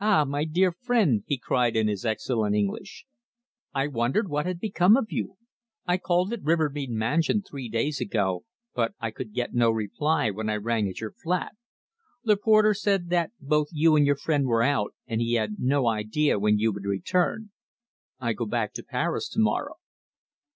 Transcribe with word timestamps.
"Ah, 0.00 0.24
my 0.24 0.42
dear 0.44 0.72
friend!" 0.72 1.22
he 1.28 1.38
cried 1.38 1.76
in 1.76 1.86
his 1.86 2.04
excellent 2.04 2.56
English. 2.56 3.06
"I 3.72 3.86
wondered 3.86 4.28
what 4.28 4.44
had 4.44 4.58
become 4.58 4.96
of 4.96 5.12
you. 5.12 5.36
I 5.86 5.96
called 5.96 6.32
at 6.32 6.42
Rivermead 6.42 6.90
Mansions 6.90 7.46
three 7.48 7.68
days 7.68 8.00
ago, 8.00 8.44
but 8.74 8.94
I 8.98 9.12
could 9.12 9.32
get 9.32 9.54
no 9.54 9.70
reply 9.70 10.28
when 10.32 10.50
I 10.50 10.56
rang 10.56 10.88
at 10.88 11.00
your 11.00 11.12
flat. 11.12 11.52
The 12.24 12.36
porter 12.36 12.74
said 12.74 13.10
that 13.10 13.30
both 13.38 13.68
you 13.70 13.94
and 13.94 14.04
your 14.04 14.16
friend 14.16 14.46
were 14.46 14.64
out, 14.64 14.92
and 15.06 15.20
he 15.20 15.34
had 15.34 15.60
no 15.60 15.86
idea 15.86 16.36
when 16.40 16.58
you 16.58 16.72
would 16.72 16.84
return. 16.84 17.52
I 18.18 18.32
go 18.32 18.46
back 18.46 18.72
to 18.72 18.82
Paris 18.82 19.28
to 19.34 19.38
morrow." 19.40 19.74